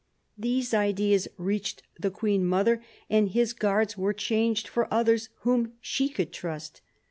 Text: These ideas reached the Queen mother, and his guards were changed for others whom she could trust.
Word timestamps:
These 0.35 0.73
ideas 0.73 1.27
reached 1.37 1.83
the 1.99 2.09
Queen 2.09 2.43
mother, 2.43 2.81
and 3.07 3.29
his 3.29 3.53
guards 3.53 3.99
were 3.99 4.13
changed 4.13 4.67
for 4.67 4.91
others 4.91 5.29
whom 5.41 5.73
she 5.79 6.09
could 6.09 6.31
trust. 6.33 6.81